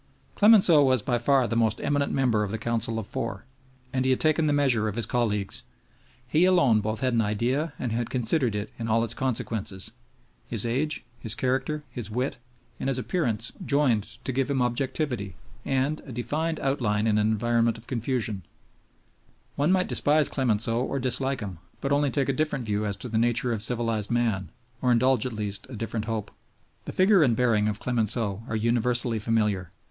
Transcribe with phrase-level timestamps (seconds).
[0.33, 3.45] Clemenceau was by far the most eminent member of the Council of Four,
[3.93, 5.61] and he had taken the measure of his colleagues.
[6.27, 9.91] He alone both had an idea and had considered it in all its consequences.
[10.47, 12.37] His age, his character, his wit,
[12.79, 15.35] and his appearance joined to give him objectivity
[15.65, 18.41] and a, defined outline in an environment of confusion.
[19.55, 22.95] One could not despise Clemenceau or dislike him, but only take a different view as
[22.95, 24.49] to the nature of civilized man,
[24.81, 26.31] or indulge, at least, a different hope.
[26.85, 29.69] The figure and bearing of Clemenceau are universally familiar.